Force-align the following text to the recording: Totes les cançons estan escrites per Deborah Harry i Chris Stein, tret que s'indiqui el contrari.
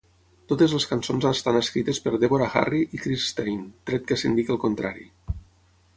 Totes 0.51 0.71
les 0.75 0.87
cançons 0.93 1.27
estan 1.31 1.59
escrites 1.59 2.01
per 2.07 2.13
Deborah 2.23 2.49
Harry 2.61 2.81
i 2.99 3.03
Chris 3.05 3.29
Stein, 3.35 3.61
tret 3.91 4.09
que 4.13 4.21
s'indiqui 4.23 4.57
el 4.57 4.63
contrari. 4.69 5.07